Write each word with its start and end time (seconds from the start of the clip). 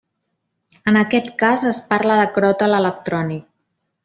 En 0.91 0.97
aquest 1.01 1.29
cas 1.43 1.67
es 1.75 1.83
parla 1.93 2.17
de 2.23 2.27
cròtal 2.39 2.79
electrònic. 2.83 3.47